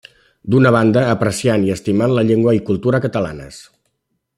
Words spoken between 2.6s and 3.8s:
i cultura catalanes.